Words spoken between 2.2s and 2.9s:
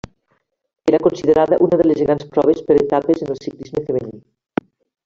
proves per